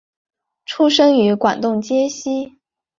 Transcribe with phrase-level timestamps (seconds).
[0.65, 2.57] 出生于广东揭西。